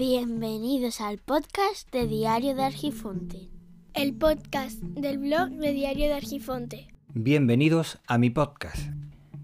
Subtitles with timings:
[0.00, 3.50] Bienvenidos al podcast de Diario de Argifonte.
[3.92, 6.88] El podcast del blog de Diario de Argifonte.
[7.12, 8.78] Bienvenidos a mi podcast.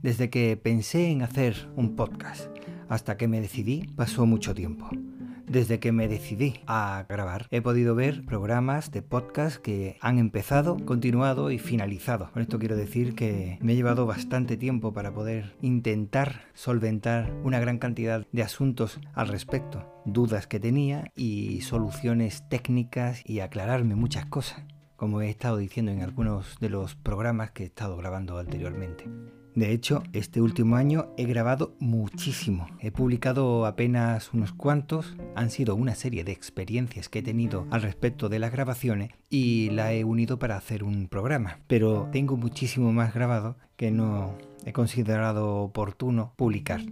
[0.00, 2.48] Desde que pensé en hacer un podcast
[2.88, 4.88] hasta que me decidí pasó mucho tiempo.
[5.56, 10.76] Desde que me decidí a grabar, he podido ver programas de podcast que han empezado,
[10.84, 12.30] continuado y finalizado.
[12.32, 17.58] Con esto quiero decir que me he llevado bastante tiempo para poder intentar solventar una
[17.58, 24.26] gran cantidad de asuntos al respecto, dudas que tenía y soluciones técnicas y aclararme muchas
[24.26, 24.62] cosas,
[24.96, 29.06] como he estado diciendo en algunos de los programas que he estado grabando anteriormente.
[29.56, 32.66] De hecho, este último año he grabado muchísimo.
[32.78, 35.16] He publicado apenas unos cuantos.
[35.34, 39.70] Han sido una serie de experiencias que he tenido al respecto de las grabaciones y
[39.70, 41.60] la he unido para hacer un programa.
[41.68, 46.82] Pero tengo muchísimo más grabado que no he considerado oportuno publicar.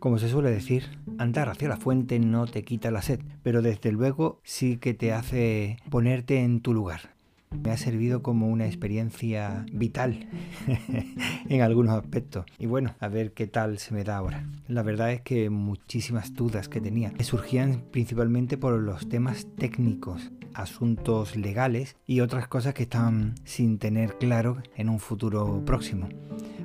[0.00, 3.92] Como se suele decir, andar hacia la fuente no te quita la sed, pero desde
[3.92, 7.19] luego sí que te hace ponerte en tu lugar
[7.62, 10.28] me ha servido como una experiencia vital
[11.48, 12.46] en algunos aspectos.
[12.58, 14.46] Y bueno, a ver qué tal se me da ahora.
[14.68, 21.36] La verdad es que muchísimas dudas que tenía surgían principalmente por los temas técnicos, asuntos
[21.36, 26.08] legales y otras cosas que estaban sin tener claro en un futuro próximo.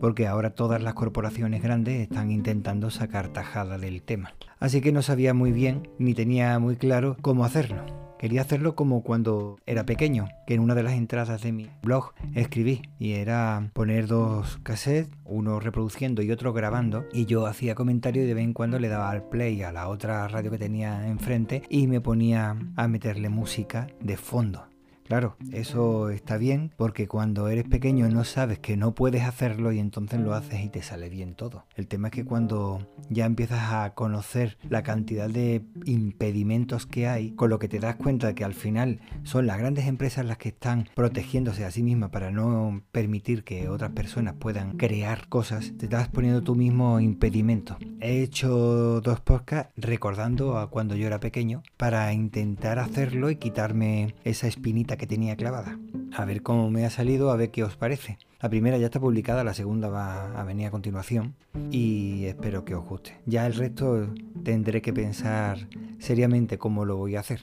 [0.00, 4.32] Porque ahora todas las corporaciones grandes están intentando sacar tajada del tema.
[4.60, 8.07] Así que no sabía muy bien ni tenía muy claro cómo hacerlo.
[8.18, 12.12] Quería hacerlo como cuando era pequeño, que en una de las entradas de mi blog
[12.34, 18.24] escribí y era poner dos cassettes, uno reproduciendo y otro grabando, y yo hacía comentarios
[18.24, 21.06] y de vez en cuando le daba al play a la otra radio que tenía
[21.06, 24.67] enfrente y me ponía a meterle música de fondo.
[25.08, 29.78] Claro, eso está bien porque cuando eres pequeño no sabes que no puedes hacerlo y
[29.78, 31.64] entonces lo haces y te sale bien todo.
[31.76, 37.30] El tema es que cuando ya empiezas a conocer la cantidad de impedimentos que hay,
[37.30, 40.36] con lo que te das cuenta de que al final son las grandes empresas las
[40.36, 45.72] que están protegiéndose a sí mismas para no permitir que otras personas puedan crear cosas,
[45.78, 47.78] te estás poniendo tú mismo impedimentos.
[48.00, 54.14] He hecho dos podcasts recordando a cuando yo era pequeño para intentar hacerlo y quitarme
[54.24, 55.78] esa espinita que tenía clavada.
[56.12, 58.18] A ver cómo me ha salido, a ver qué os parece.
[58.40, 61.34] La primera ya está publicada, la segunda va a venir a continuación
[61.70, 63.16] y espero que os guste.
[63.24, 64.08] Ya el resto
[64.44, 65.66] tendré que pensar
[65.98, 67.40] seriamente cómo lo voy a hacer,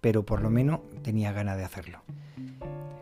[0.00, 2.02] pero por lo menos tenía ganas de hacerlo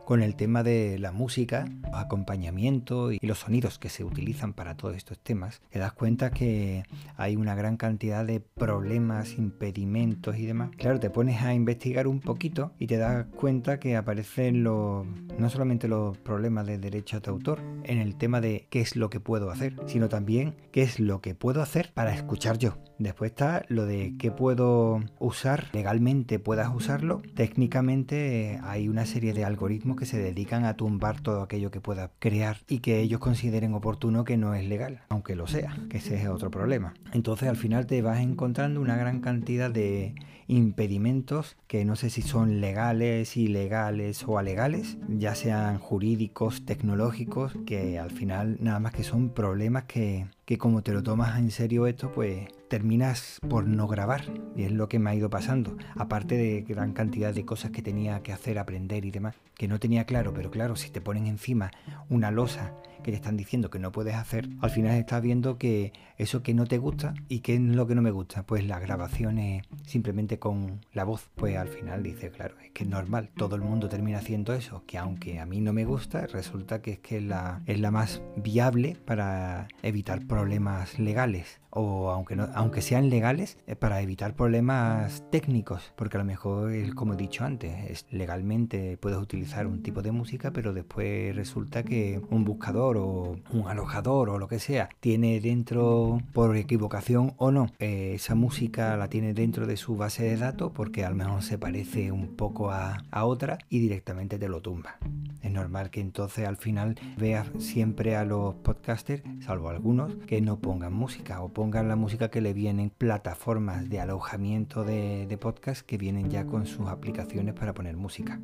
[0.06, 4.94] con el tema de la música, acompañamiento y los sonidos que se utilizan para todos
[4.94, 6.84] estos temas, te das cuenta que
[7.16, 10.70] hay una gran cantidad de problemas, impedimentos y demás.
[10.76, 15.04] Claro, te pones a investigar un poquito y te das cuenta que aparecen los,
[15.38, 19.10] no solamente los problemas de derecho de autor en el tema de qué es lo
[19.10, 22.78] que puedo hacer, sino también qué es lo que puedo hacer para escuchar yo.
[22.98, 27.22] Después está lo de qué puedo usar legalmente, puedas usarlo.
[27.34, 32.10] Técnicamente hay una serie de algoritmos que se dedican a tumbar todo aquello que pueda
[32.18, 36.16] crear y que ellos consideren oportuno que no es legal, aunque lo sea, que ese
[36.16, 36.94] es otro problema.
[37.12, 40.14] Entonces al final te vas encontrando una gran cantidad de
[40.48, 47.98] impedimentos que no sé si son legales, ilegales o alegales, ya sean jurídicos, tecnológicos, que
[47.98, 51.86] al final nada más que son problemas que, que como te lo tomas en serio
[51.86, 54.24] esto, pues terminas por no grabar.
[54.54, 55.76] Y es lo que me ha ido pasando.
[55.96, 59.78] Aparte de gran cantidad de cosas que tenía que hacer, aprender y demás, que no
[59.78, 60.32] tenía claro.
[60.34, 61.70] Pero claro, si te ponen encima
[62.08, 65.92] una losa que te están diciendo que no puedes hacer, al final estás viendo que
[66.18, 68.80] eso que no te gusta y qué es lo que no me gusta, pues las
[68.80, 73.54] grabaciones simplemente con la voz, pues al final dice, claro, es que es normal, todo
[73.54, 76.98] el mundo termina haciendo eso, que aunque a mí no me gusta, resulta que es
[76.98, 83.10] que la, es la más viable para evitar problemas legales o aunque, no, aunque sean
[83.10, 88.06] legales, es para evitar problemas técnicos, porque a lo mejor, como he dicho antes, es,
[88.10, 93.68] legalmente puedes utilizar un tipo de música, pero después resulta que un buscador o un
[93.68, 99.08] alojador o lo que sea tiene dentro, por equivocación o no, eh, esa música la
[99.08, 102.70] tiene dentro de su base de datos porque a lo mejor se parece un poco
[102.70, 104.96] a, a otra y directamente te lo tumba.
[105.42, 110.58] Es normal que entonces al final veas siempre a los podcasters, salvo algunos, que no
[110.58, 115.98] pongan música o pongan la música que vienen plataformas de alojamiento de, de podcast que
[115.98, 118.40] vienen ya con sus aplicaciones para poner música.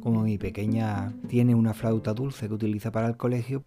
[0.00, 3.64] Como mi pequeña tiene una flauta dulce que utiliza para el colegio,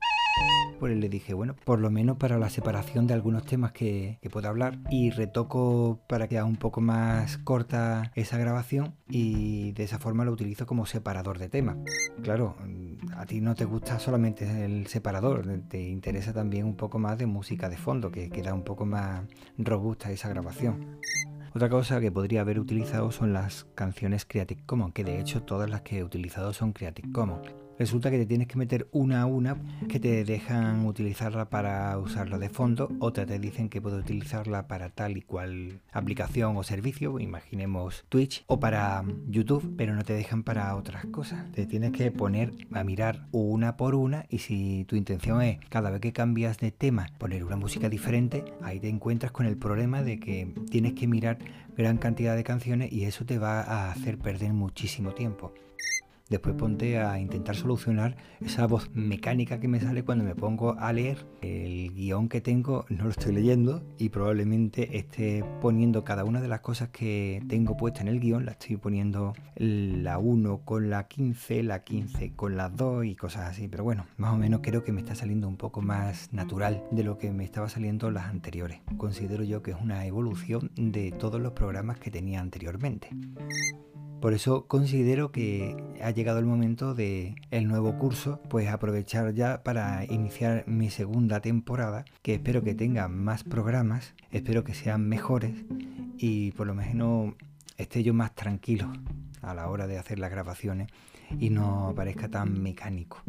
[0.80, 4.30] pues le dije, bueno, por lo menos para la separación de algunos temas que, que
[4.30, 9.84] pueda hablar y retoco para que haga un poco más corta esa grabación y de
[9.84, 11.78] esa forma lo utilizo como separador de temas.
[12.22, 12.56] Claro,
[13.18, 17.26] a ti no te gusta solamente el separador, te interesa también un poco más de
[17.26, 19.26] música de fondo, que queda un poco más
[19.58, 21.00] robusta esa grabación.
[21.56, 25.70] Otra cosa que podría haber utilizado son las canciones Creative Commons, que de hecho todas
[25.70, 29.26] las que he utilizado son Creative Commons resulta que te tienes que meter una a
[29.26, 29.58] una
[29.88, 34.90] que te dejan utilizarla para usarla de fondo, otras te dicen que puedes utilizarla para
[34.90, 40.44] tal y cual aplicación o servicio, imaginemos Twitch o para YouTube, pero no te dejan
[40.44, 41.52] para otras cosas.
[41.52, 45.90] Te tienes que poner a mirar una por una y si tu intención es cada
[45.90, 50.04] vez que cambias de tema poner una música diferente, ahí te encuentras con el problema
[50.04, 51.38] de que tienes que mirar
[51.76, 55.54] gran cantidad de canciones y eso te va a hacer perder muchísimo tiempo.
[56.30, 60.92] Después ponte a intentar solucionar esa voz mecánica que me sale cuando me pongo a
[60.92, 61.26] leer.
[61.42, 66.50] El guion que tengo no lo estoy leyendo y probablemente esté poniendo cada una de
[66.50, 71.08] las cosas que tengo puesta en el guion, la estoy poniendo la 1 con la
[71.08, 73.68] 15, la 15 con la 2 y cosas así.
[73.70, 77.04] Pero bueno, más o menos creo que me está saliendo un poco más natural de
[77.04, 78.82] lo que me estaba saliendo las anteriores.
[78.98, 83.10] Considero yo que es una evolución de todos los programas que tenía anteriormente.
[84.22, 89.64] Por eso considero que ha llegado el momento de el nuevo curso, pues aprovechar ya
[89.64, 95.54] para iniciar mi segunda temporada, que espero que tenga más programas, espero que sean mejores
[96.18, 97.36] y por lo menos
[97.78, 98.92] esté yo más tranquilo
[99.48, 100.90] a la hora de hacer las grabaciones
[101.40, 103.24] y no parezca tan mecánico.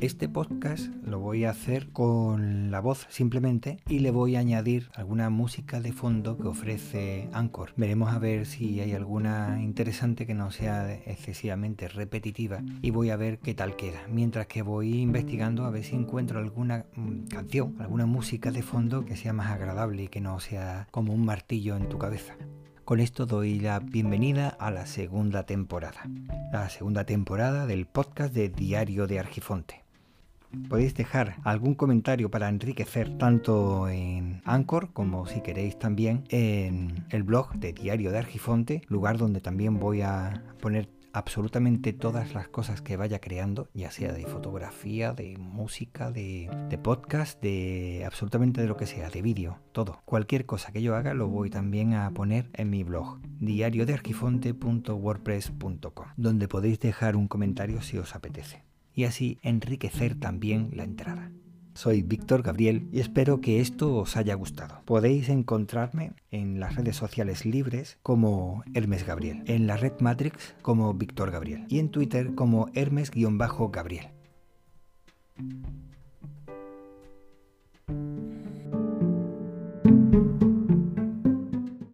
[0.00, 4.88] Este podcast lo voy a hacer con la voz simplemente y le voy a añadir
[4.94, 7.72] alguna música de fondo que ofrece Anchor.
[7.76, 13.16] Veremos a ver si hay alguna interesante que no sea excesivamente repetitiva y voy a
[13.16, 14.00] ver qué tal queda.
[14.08, 19.04] Mientras que voy investigando a ver si encuentro alguna mm, canción, alguna música de fondo
[19.04, 22.36] que sea más agradable y que no sea como un martillo en tu cabeza.
[22.90, 26.10] Con esto doy la bienvenida a la segunda temporada,
[26.52, 29.84] la segunda temporada del podcast de Diario de Argifonte.
[30.68, 37.22] Podéis dejar algún comentario para enriquecer tanto en Anchor como si queréis también en el
[37.22, 42.82] blog de Diario de Argifonte, lugar donde también voy a poner absolutamente todas las cosas
[42.82, 46.48] que vaya creando, ya sea de fotografía, de música, de,
[46.82, 50.02] podcast, de absolutamente de lo que sea, de vídeo, todo.
[50.04, 56.48] Cualquier cosa que yo haga lo voy también a poner en mi blog, diariodearquifonte.wordpress.com, donde
[56.48, 58.64] podéis dejar un comentario si os apetece.
[58.94, 61.30] Y así enriquecer también la entrada.
[61.74, 64.82] Soy Víctor Gabriel y espero que esto os haya gustado.
[64.84, 70.92] Podéis encontrarme en las redes sociales libres como Hermes Gabriel, en la red Matrix como
[70.94, 74.08] Víctor Gabriel y en Twitter como Hermes-Gabriel.